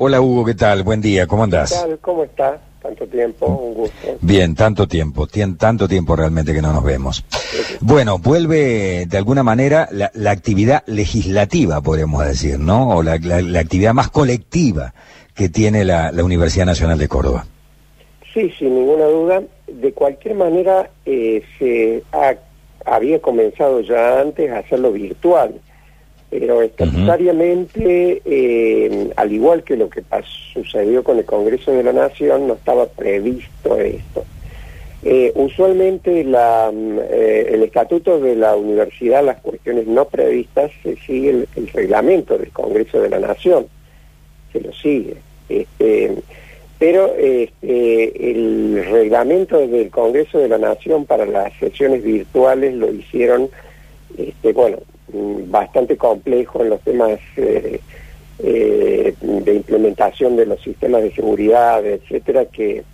[0.00, 0.84] Hola Hugo, ¿qué tal?
[0.84, 1.72] Buen día, ¿cómo andás?
[1.72, 1.98] ¿Qué tal?
[1.98, 2.56] ¿Cómo está?
[2.80, 4.16] Tanto tiempo, un gusto.
[4.20, 7.24] Bien, tanto tiempo, tanto tiempo realmente que no nos vemos.
[7.80, 12.90] Bueno, vuelve de alguna manera la, la actividad legislativa, podríamos decir, ¿no?
[12.90, 14.94] O la, la, la actividad más colectiva
[15.34, 17.44] que tiene la, la, Universidad Nacional de Córdoba.
[18.32, 19.42] Sí, sin ninguna duda.
[19.66, 22.36] De cualquier manera, eh, se ha,
[22.84, 25.60] había comenzado ya antes a hacerlo virtual
[26.30, 31.92] pero estatutariamente, eh, al igual que lo que pasó, sucedió con el Congreso de la
[31.92, 34.24] Nación, no estaba previsto esto.
[35.04, 41.30] Eh, usualmente mm, eh, el estatuto de la universidad, las cuestiones no previstas, se sigue
[41.30, 43.66] el, el, reglamento del Congreso de la Nación,
[44.52, 45.16] se lo sigue.
[45.48, 46.14] Este,
[46.78, 53.48] pero este, el reglamento del Congreso de la Nación para las sesiones virtuales lo hicieron,
[54.16, 54.78] este, bueno,
[55.12, 57.80] bastante complejo en los temas eh,
[58.40, 62.84] eh, de implementación de los sistemas de seguridad, etcétera, que,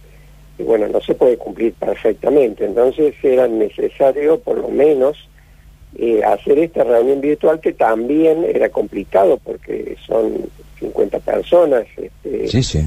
[0.59, 2.65] bueno, no se puede cumplir perfectamente.
[2.65, 5.29] Entonces era necesario, por lo menos,
[5.97, 10.33] eh, hacer esta reunión virtual que también era complicado porque son
[10.81, 11.85] 50 personas.
[11.97, 12.81] Este, sí, sí.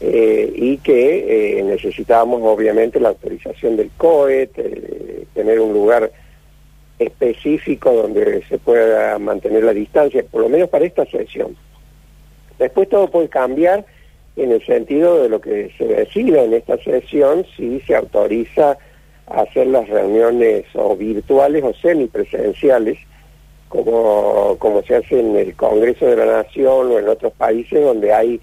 [0.00, 4.48] Eh, y que eh, necesitábamos obviamente la autorización del COE,
[5.34, 6.10] tener un lugar
[7.04, 11.56] específico donde se pueda mantener la distancia, por lo menos para esta sesión.
[12.58, 13.84] Después todo puede cambiar
[14.36, 18.78] en el sentido de lo que se decida en esta sesión, si se autoriza
[19.26, 22.98] a hacer las reuniones o virtuales o semipresenciales,
[23.68, 28.12] como, como se hace en el Congreso de la Nación o en otros países donde
[28.12, 28.40] hay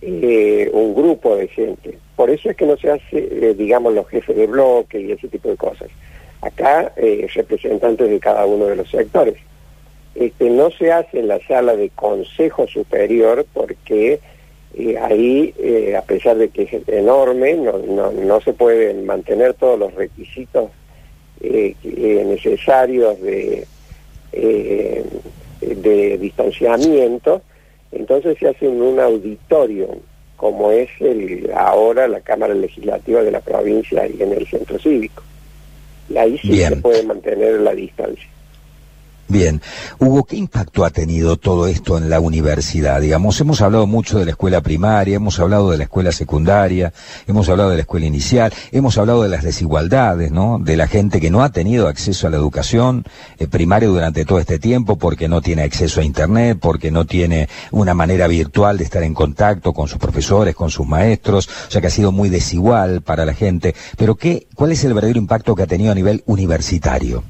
[0.00, 1.98] eh, un grupo de gente.
[2.16, 5.28] Por eso es que no se hace, eh, digamos, los jefes de bloque y ese
[5.28, 5.88] tipo de cosas
[6.46, 9.36] acá eh, representantes de cada uno de los sectores.
[10.14, 14.18] Este, no se hace en la sala de Consejo Superior porque
[14.74, 19.54] eh, ahí, eh, a pesar de que es enorme, no, no, no se pueden mantener
[19.54, 20.70] todos los requisitos
[21.40, 23.66] necesarios de,
[24.32, 27.42] de distanciamiento,
[27.92, 29.98] entonces se hace en un auditorio,
[30.36, 35.22] como es el, ahora la Cámara Legislativa de la provincia y en el Centro Cívico
[36.16, 36.74] ahí sí Bien.
[36.74, 38.26] se puede mantener la distancia.
[39.28, 39.60] Bien.
[39.98, 43.00] Hugo, ¿qué impacto ha tenido todo esto en la universidad?
[43.00, 46.92] Digamos, hemos hablado mucho de la escuela primaria, hemos hablado de la escuela secundaria,
[47.26, 50.60] hemos hablado de la escuela inicial, hemos hablado de las desigualdades, ¿no?
[50.60, 53.04] De la gente que no ha tenido acceso a la educación
[53.38, 57.48] eh, primaria durante todo este tiempo porque no tiene acceso a Internet, porque no tiene
[57.72, 61.80] una manera virtual de estar en contacto con sus profesores, con sus maestros, o sea
[61.80, 63.74] que ha sido muy desigual para la gente.
[63.96, 67.24] Pero ¿qué, ¿cuál es el verdadero impacto que ha tenido a nivel universitario?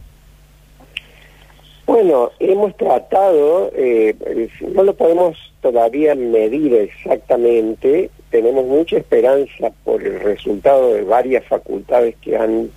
[1.87, 4.17] Bueno, hemos tratado, eh,
[4.61, 12.17] no lo podemos todavía medir exactamente, tenemos mucha esperanza por el resultado de varias facultades
[12.17, 12.71] que han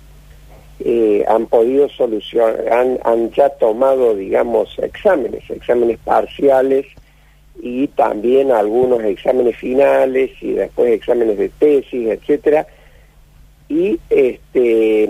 [0.82, 6.86] eh, han podido solucionar, han, han ya tomado, digamos, exámenes, exámenes parciales
[7.60, 12.66] y también algunos exámenes finales y después exámenes de tesis, etcétera,
[13.70, 15.08] y este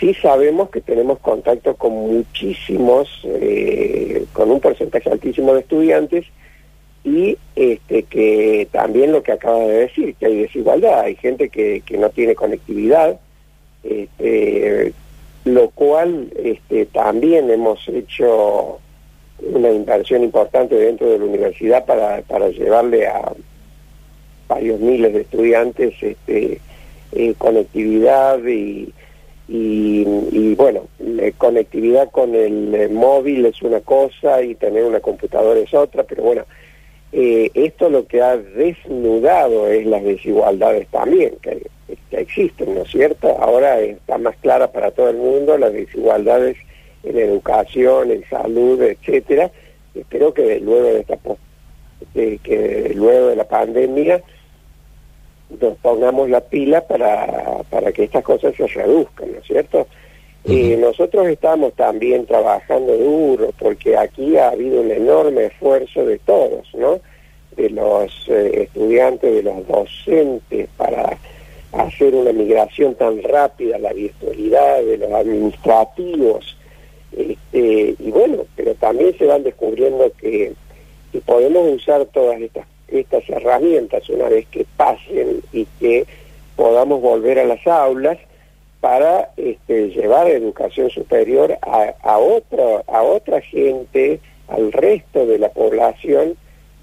[0.00, 6.24] sí sabemos que tenemos contacto con muchísimos, eh, con un porcentaje altísimo de estudiantes
[7.04, 11.82] y este que también lo que acaba de decir, que hay desigualdad, hay gente que,
[11.84, 13.20] que no tiene conectividad,
[13.84, 14.94] este,
[15.44, 18.78] lo cual este, también hemos hecho
[19.42, 23.30] una inversión importante dentro de la universidad para, para llevarle a
[24.48, 26.60] varios miles de estudiantes este,
[27.12, 28.92] eh, conectividad y,
[29.48, 35.00] y, y bueno, eh, conectividad con el eh, móvil es una cosa y tener una
[35.00, 36.44] computadora es otra, pero bueno,
[37.12, 41.66] eh, esto lo que ha desnudado es las desigualdades también que,
[42.10, 43.28] que existen, ¿no es cierto?
[43.40, 46.58] Ahora está más clara para todo el mundo las desigualdades
[47.02, 49.50] en educación, en salud, etcétera.
[49.94, 51.18] Espero que luego de esta
[52.14, 54.22] de, que luego de la pandemia
[55.60, 59.86] nos pongamos la pila para, para que estas cosas se reduzcan, ¿no es cierto?
[60.44, 60.74] Uh -huh.
[60.74, 66.66] eh, nosotros estamos también trabajando duro porque aquí ha habido un enorme esfuerzo de todos,
[66.74, 67.00] ¿no?
[67.56, 71.18] De los eh, estudiantes, de los docentes para
[71.72, 76.56] hacer una migración tan rápida a la virtualidad, de los administrativos,
[77.16, 80.52] este, y bueno, pero también se van descubriendo que,
[81.12, 86.06] que podemos usar todas estas estas herramientas una vez que pasen y que
[86.56, 88.18] podamos volver a las aulas
[88.80, 95.48] para este, llevar educación superior a, a, otra, a otra gente, al resto de la
[95.50, 96.36] población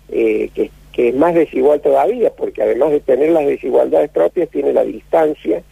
[0.10, 4.74] eh, que, que es más desigual todavía, porque además de tener las desigualdades propias, tiene
[4.74, 5.64] la distancia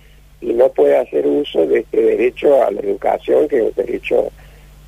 [0.42, 4.30] y no puede hacer uso de este derecho a la educación, que es un derecho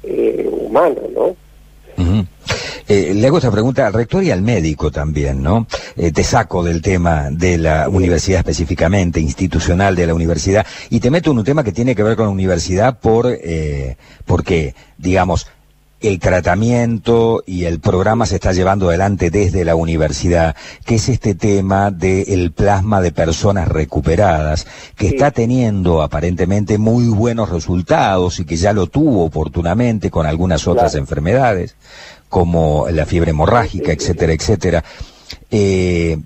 [0.04, 1.36] eh, humano, ¿no?
[2.88, 5.66] Eh, le hago esta pregunta al rector y al médico también, ¿no?
[5.96, 11.10] Eh, te saco del tema de la universidad específicamente, institucional de la universidad, y te
[11.10, 15.48] meto en un tema que tiene que ver con la universidad por, eh, porque, digamos,
[16.02, 20.56] el tratamiento y el programa se está llevando adelante desde la universidad,
[20.86, 27.50] que es este tema del plasma de personas recuperadas, que está teniendo aparentemente muy buenos
[27.50, 31.76] resultados y que ya lo tuvo oportunamente con algunas otras enfermedades
[32.36, 34.84] como la fiebre hemorrágica, etcétera, etcétera.
[35.50, 36.18] Eh,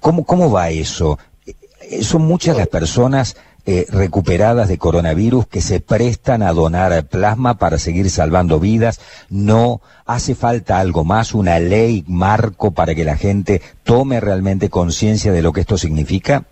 [0.00, 1.16] ¿cómo, ¿Cómo va eso?
[1.46, 7.56] Eh, son muchas las personas eh, recuperadas de coronavirus que se prestan a donar plasma
[7.56, 9.00] para seguir salvando vidas.
[9.30, 15.30] No hace falta algo más, una ley marco para que la gente tome realmente conciencia
[15.30, 16.42] de lo que esto significa.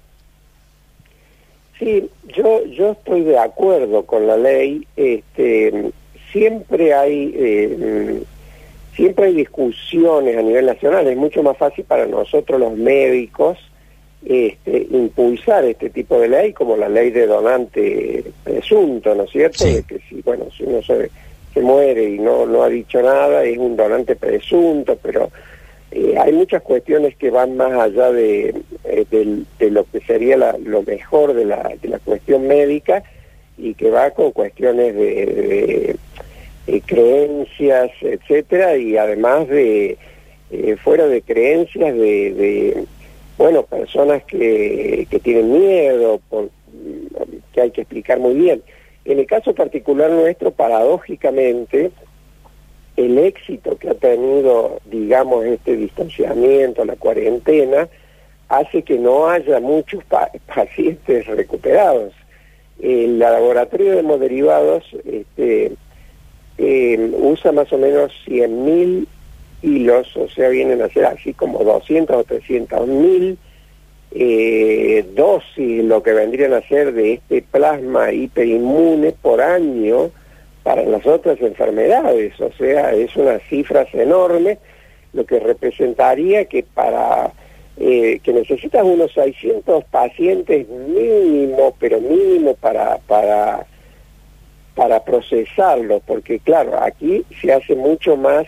[1.77, 4.87] Sí, yo yo estoy de acuerdo con la ley.
[4.95, 5.91] Este,
[6.31, 8.25] siempre hay
[8.95, 13.59] siempre hay discusiones a nivel nacional, es mucho más fácil para nosotros los médicos
[14.25, 19.65] este, impulsar este tipo de ley como la ley de donante presunto, ¿no es cierto?
[19.65, 21.11] De que si, bueno, si uno se,
[21.53, 25.31] se muere y no, no ha dicho nada, es un donante presunto, pero
[25.91, 28.55] eh, hay muchas cuestiones que van más allá de,
[28.85, 33.03] eh, de, lo que sería lo mejor de la, de la cuestión médica
[33.59, 35.97] y que va con cuestiones de
[36.67, 39.99] eh, creencias, etcétera, y además de
[40.51, 42.85] eh, fuera de creencias de,
[43.39, 46.21] bueno, personas que, que tienen miedo,
[47.53, 48.63] que hay que explicar muy bien.
[49.05, 51.91] En el caso particular nuestro, paradójicamente,
[52.97, 57.89] el éxito que ha tenido, digamos, este distanciamiento, la cuarentena,
[58.49, 60.05] hace que no haya muchos
[60.55, 62.13] pacientes recuperados.
[62.81, 65.73] El laboratorio de hemoderivados este,
[66.65, 69.05] eh, usa más o menos 100.000
[69.63, 73.37] hilos, o sea, vienen a ser así como 200 o 300 mil
[74.13, 80.11] eh, dosis, lo que vendrían a ser de este plasma hiperinmune por año
[80.63, 84.59] para las otras enfermedades, o sea, es una cifra enorme,
[85.13, 87.33] lo que representaría que para
[87.77, 93.67] eh, que necesitas unos 600 pacientes mínimo, pero mínimo para para
[94.75, 98.47] para procesarlo, porque claro, aquí se hace mucho más,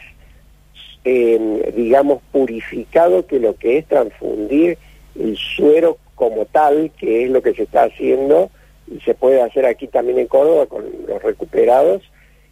[1.04, 4.78] eh, digamos, purificado que lo que es transfundir
[5.18, 8.50] el suero como tal, que es lo que se está haciendo
[8.90, 12.02] y se puede hacer aquí también en Córdoba con los recuperados,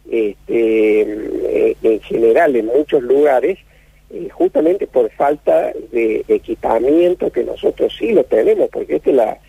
[0.09, 3.57] este, eh, en general en muchos lugares,
[4.09, 9.39] eh, justamente por falta de equipamiento que nosotros sí lo tenemos, porque esta es la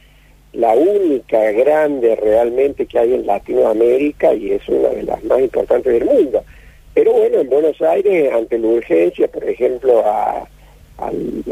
[0.54, 5.92] la única grande realmente que hay en Latinoamérica y es una de las más importantes
[5.92, 6.44] del mundo.
[6.94, 10.46] Pero bueno, en Buenos Aires, ante la urgencia, por ejemplo, a,
[10.98, 11.44] al,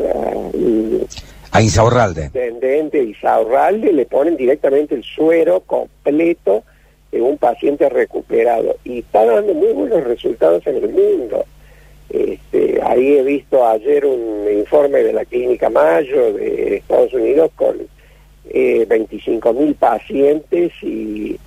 [1.51, 2.27] a, Insaurralde.
[2.27, 6.63] Intendente Insaurralde le ponen directamente el suero completo
[7.11, 11.45] de un paciente recuperado y está dando muy buenos resultados en el mundo.
[12.09, 17.77] Este, ahí he visto ayer un informe de la Clínica Mayo de Estados Unidos con
[18.51, 21.39] eh, 25 mil pacientes y,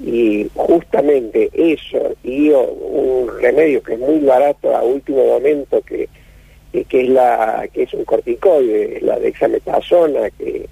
[0.00, 6.08] y justamente eso y un remedio que es muy barato a último momento que,
[6.72, 10.68] que, es la que es un corticoide, la dexametasona que,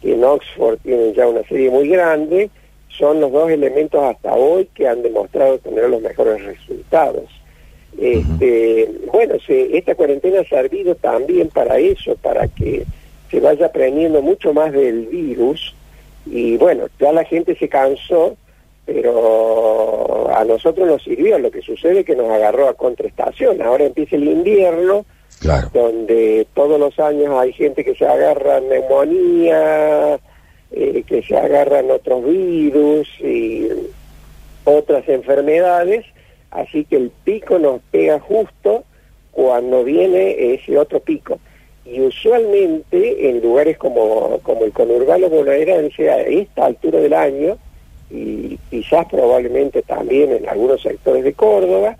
[0.00, 2.50] que en Oxford tienen ya una serie muy grande,
[2.88, 7.24] son los dos elementos hasta hoy que han demostrado tener los mejores resultados.
[7.98, 12.84] Este, bueno, se, esta cuarentena ha servido también para eso, para que
[13.30, 15.74] se vaya aprendiendo mucho más del virus
[16.26, 18.36] y bueno, ya la gente se cansó,
[18.84, 21.38] pero a nosotros nos sirvió.
[21.38, 23.62] Lo que sucede es que nos agarró a contraestación.
[23.62, 25.04] Ahora empieza el invierno,
[25.72, 30.20] donde todos los años hay gente que se agarra neumonía,
[30.72, 33.68] eh, que se agarran otros virus y
[34.64, 36.04] otras enfermedades,
[36.50, 38.84] así que el pico nos pega justo
[39.32, 41.40] cuando viene ese otro pico
[41.90, 47.58] y usualmente en lugares como, como el conurbano bonaerense a esta altura del año
[48.10, 51.96] y quizás probablemente también en algunos sectores de Córdoba,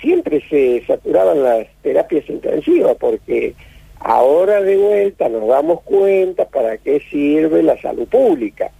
[0.00, 3.54] siempre se saturaban las terapias intensivas porque
[3.98, 8.70] ahora de vuelta nos damos cuenta para qué sirve la salud pública.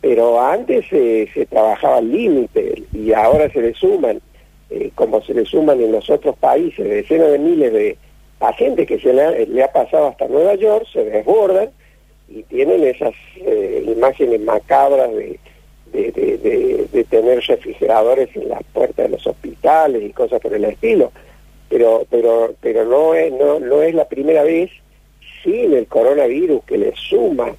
[0.00, 4.20] Pero antes se, se trabajaba al límite y ahora se le suman,
[4.70, 7.98] eh, como se le suman en los otros países, decenas de miles de
[8.40, 11.70] pacientes que se le ha, pasado hasta Nueva York se desbordan
[12.26, 15.38] y tienen esas eh, imágenes macabras de,
[15.92, 21.12] de, tener refrigeradores en las puertas de los hospitales y cosas por el estilo.
[21.68, 24.70] Pero, pero, pero no es, no, no es la primera vez
[25.44, 27.54] sin el coronavirus que le suma,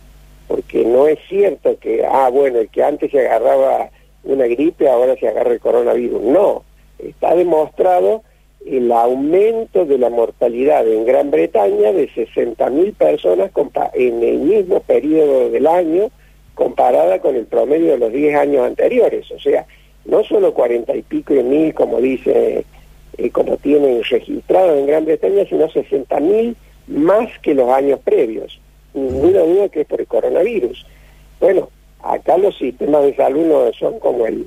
[0.47, 3.89] porque no es cierto que, ah, bueno, el que antes se agarraba
[4.23, 6.21] una gripe ahora se agarra el coronavirus.
[6.21, 6.63] No,
[6.97, 8.23] está demostrado
[8.65, 13.51] el aumento de la mortalidad en Gran Bretaña de 60.000 personas
[13.93, 16.11] en el mismo periodo del año
[16.53, 19.31] comparada con el promedio de los 10 años anteriores.
[19.31, 19.65] O sea,
[20.05, 22.65] no solo 40 y pico de mil, como dice,
[23.17, 26.55] eh, como tienen registrado en Gran Bretaña, sino 60.000
[26.87, 28.59] más que los años previos.
[28.93, 30.85] Ninguna duda que es por el coronavirus.
[31.39, 31.69] Bueno,
[32.03, 34.45] acá los sistemas de salud no son como el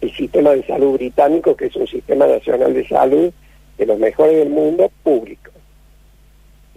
[0.00, 3.32] el sistema de salud británico, que es un sistema nacional de salud
[3.78, 5.50] de los mejores del mundo, público.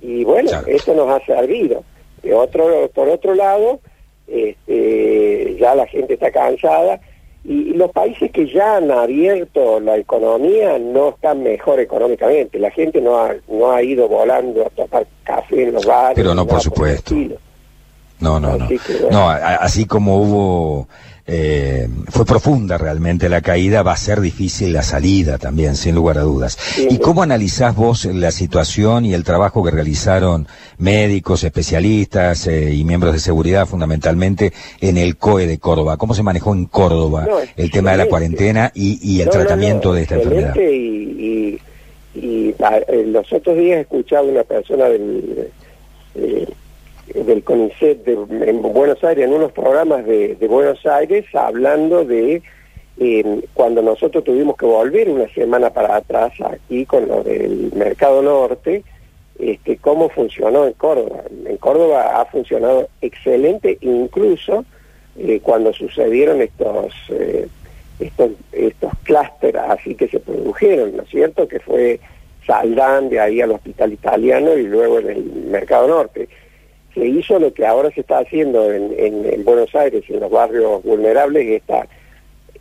[0.02, 1.84] Y bueno, eso nos ha servido.
[2.22, 3.80] De otro, por otro lado,
[4.28, 7.00] este, ya la gente está cansada
[7.44, 12.60] y, los países que ya han abierto la economía no están mejor económicamente.
[12.60, 16.16] La gente no ha, no ha ido volando a tomar café en los bares.
[16.16, 17.16] Pero no, por supuesto.
[18.24, 18.68] No, no, no.
[19.12, 20.88] no, así como hubo
[21.26, 26.18] eh, fue profunda realmente la caída, va a ser difícil la salida también, sin lugar
[26.18, 26.58] a dudas.
[26.78, 32.84] ¿Y cómo analizás vos la situación y el trabajo que realizaron médicos, especialistas eh, y
[32.84, 34.52] miembros de seguridad fundamentalmente
[34.82, 35.96] en el COE de Córdoba?
[35.96, 37.26] ¿Cómo se manejó en Córdoba
[37.56, 40.56] el tema de la cuarentena y, el tratamiento de esta enfermedad?
[40.58, 41.60] Y,
[42.16, 45.50] y, eh, los otros días he escuchado una persona del...
[46.16, 46.48] Eh,
[47.08, 52.42] del CONICET de, en Buenos Aires, en unos programas de, Buenos Aires, hablando de
[53.00, 58.22] eh, cuando nosotros tuvimos que volver una semana para atrás aquí con lo del Mercado
[58.22, 58.84] Norte,
[59.40, 61.24] este, cómo funcionó en Córdoba.
[61.46, 64.64] En Córdoba ha funcionado excelente, incluso
[65.18, 67.48] eh, cuando sucedieron estos, eh,
[68.00, 71.48] estos, estos clústeres así que se produjeron, ¿no es cierto?
[71.48, 72.00] Que fue
[72.46, 76.30] Saldán, de ahí al Hospital Italiano y luego en el Mercado Norte
[76.94, 80.84] se hizo lo que ahora se está haciendo en, en, Buenos Aires, en los barrios
[80.84, 81.88] vulnerables, está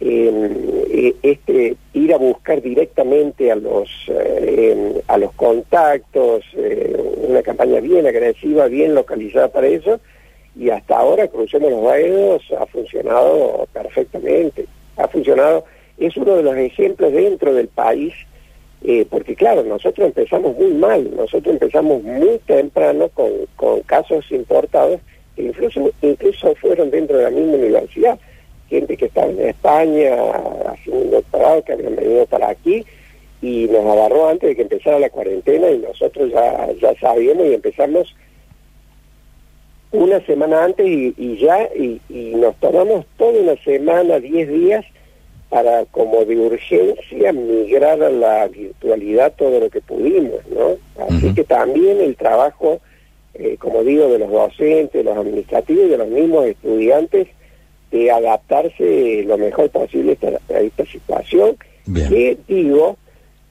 [0.01, 6.97] eh, este ir a buscar directamente a los eh, a los contactos, eh,
[7.29, 10.01] una campaña bien agresiva, bien localizada para eso,
[10.57, 15.65] y hasta ahora Crucemos los Dedos ha funcionado perfectamente, ha funcionado,
[15.99, 18.15] es uno de los ejemplos dentro del país
[18.85, 25.01] eh, porque claro, nosotros empezamos muy mal, nosotros empezamos muy temprano con, con casos importados
[25.37, 28.19] que incluso, incluso fueron dentro de la misma universidad,
[28.69, 30.17] gente que estaba en España
[30.67, 32.85] haciendo un doctorado, que habían venido para aquí
[33.41, 37.55] y nos agarró antes de que empezara la cuarentena y nosotros ya, ya sabíamos y
[37.55, 38.17] empezamos
[39.91, 44.87] una semana antes y, y ya y, y nos tomamos toda una semana, diez días,
[45.53, 50.79] para como de urgencia migrar a la virtualidad todo lo que pudimos, ¿no?
[51.05, 52.81] Así que también el trabajo,
[53.35, 57.29] eh, como digo, de los docentes, de los administrativos y de los mismos estudiantes,
[57.91, 61.59] de adaptarse lo mejor posible a esta, situación,
[62.09, 62.97] que digo,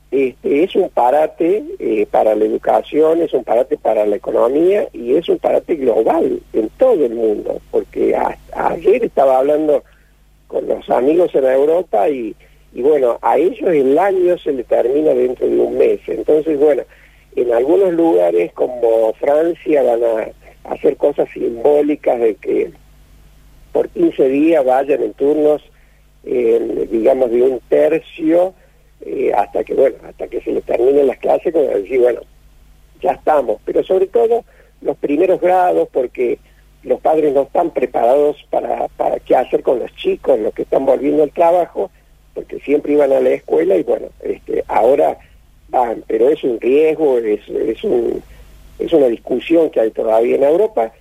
[0.10, 5.18] este, es un parate eh, para la educación, es un parate para la economía y
[5.18, 8.16] es un parate global en todo el mundo, porque
[8.56, 9.84] ayer estaba hablando
[10.52, 12.36] con los amigos en Europa y,
[12.74, 16.02] y bueno, a ellos el año se le termina dentro de un mes.
[16.08, 16.84] Entonces, bueno,
[17.38, 22.72] en algunos lugares como Francia van a hacer cosas simbólicas de que
[23.72, 25.62] por 15 días vayan en turnos,
[26.24, 28.54] digamos, de un tercio
[29.06, 32.20] eh, hasta que, bueno, hasta que se le terminen las clases, como decir, bueno,
[33.02, 33.62] ya estamos.
[33.64, 34.44] Pero sobre todo
[34.82, 36.40] los primeros grados, porque
[36.84, 40.86] los padres no están preparados para, para qué hacer con los chicos, los que están
[40.86, 41.92] volviendo al trabajo,
[42.34, 45.18] porque siempre iban a la escuela y bueno, este, ahora
[45.70, 48.22] van, pero es un riesgo, es, es, un,
[48.80, 50.92] es una discusión que hay todavía en Europa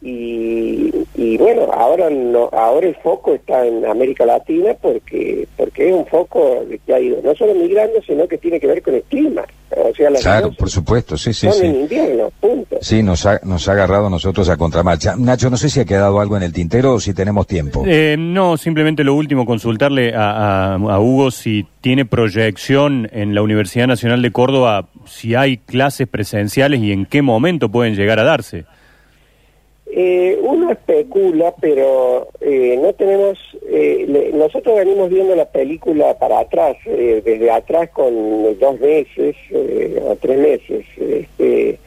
[0.00, 5.94] y, y bueno, ahora no, ahora el foco está en América Latina porque porque es
[5.94, 9.02] un foco que ha ido no solo migrando, sino que tiene que ver con el
[9.02, 9.44] clima.
[9.80, 11.66] O sea, claro, por supuesto, sí, sí, sí.
[11.66, 12.78] en invierno, punto.
[12.80, 15.14] Sí, nos ha, nos ha agarrado a nosotros a contramarcha.
[15.16, 17.84] Nacho, no sé si ha quedado algo en el tintero o si tenemos tiempo.
[17.86, 23.86] Eh, no, simplemente lo último, consultarle a, a Hugo si tiene proyección en la Universidad
[23.86, 28.64] Nacional de Córdoba, si hay clases presenciales y en qué momento pueden llegar a darse.
[29.90, 33.38] Eh, uno especula, pero eh, no tenemos...
[34.68, 39.34] Eh, nosotros venimos viendo la película para atrás, desde atrás con dos meses
[40.02, 40.84] o tres meses.
[40.98, 41.78] Este,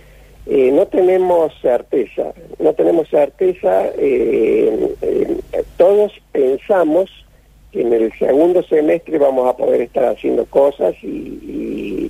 [0.46, 3.86] no tenemos certeza, no tenemos certeza.
[5.78, 7.10] todos pensamos
[7.72, 12.10] que en el segundo semestre vamos a poder estar haciendo cosas y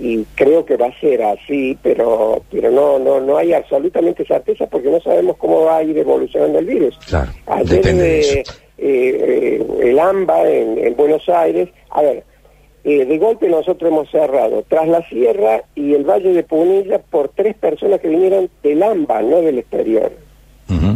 [0.00, 4.66] y creo que va a ser así, pero pero no no no hay absolutamente certeza
[4.66, 6.98] porque no sabemos cómo va a ir evolucionando el virus.
[7.06, 8.44] Claro, Ayer de eh,
[8.82, 12.24] eh, el AMBA en, Buenos Aires, a ver,
[12.82, 17.28] eh, de golpe nosotros hemos cerrado tras la sierra y el Valle de Punilla por
[17.28, 20.12] tres personas que vinieron del AMBA, no del exterior.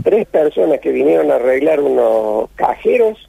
[0.04, 3.28] Tres personas que vinieron a arreglar unos cajeros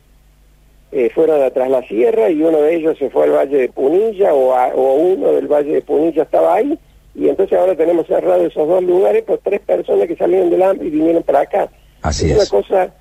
[0.91, 4.33] eh, fueron atrás la sierra y uno de ellos se fue al Valle de Punilla
[4.33, 6.77] o, uno del Valle de Punilla estaba ahí
[7.15, 10.87] y entonces ahora tenemos cerrado esos dos lugares por tres personas que salieron del hambre
[10.87, 11.69] y vinieron para acá.
[12.01, 12.93] Así es, una cosa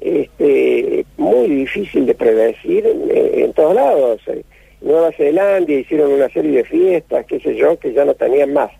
[0.00, 4.20] este, muy difícil de predecir en, todos lados.
[4.80, 8.70] Nueva Zelanda hicieron una serie de fiestas, qué sé yo, que ya no tenían más.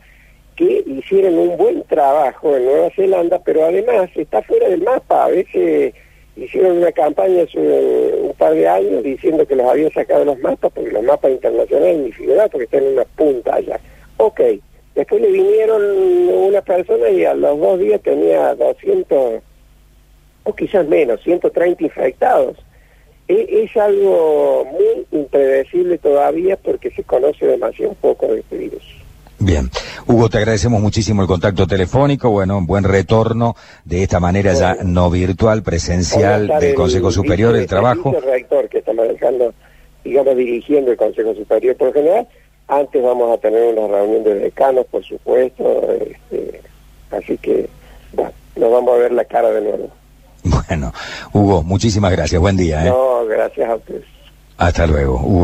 [0.57, 5.25] Que hicieron un buen trabajo en Nueva Zelanda, pero además está fuera del mapa.
[5.25, 5.95] A veces
[6.37, 10.73] hicieron una campaña hace un, par de años diciendo que los habían sacado los mapas,
[10.75, 13.81] porque los mapas internacionales ni figura porque están en una punta allá.
[14.17, 14.41] Ok,
[14.95, 15.83] después le vinieron
[16.29, 19.43] una persona y a los dos días tenía 200,
[20.45, 22.57] o quizás menos, 130 infectados.
[23.27, 29.05] E, es algo muy impredecible todavía porque se conoce demasiado poco de este virus.
[29.39, 29.69] Bien.
[30.07, 35.11] Hugo, te agradecemos muchísimo el contacto telefónico, bueno, buen retorno de esta manera ya no
[35.11, 38.15] virtual, presencial del Consejo Superior del Trabajo.
[38.17, 39.53] El rector que está manejando,
[40.05, 42.29] digamos, dirigiendo el Consejo Superior por general.
[42.69, 46.63] Antes vamos a tener una reunión de decanos, por supuesto, este,
[47.11, 47.69] así que
[48.57, 49.91] nos vamos a ver la cara de nuevo.
[50.45, 50.93] Bueno,
[51.33, 52.85] Hugo, muchísimas gracias, buen día.
[52.85, 52.89] ¿eh?
[52.91, 54.05] No, gracias a ustedes.
[54.59, 55.21] Hasta luego.
[55.21, 55.43] Hugo.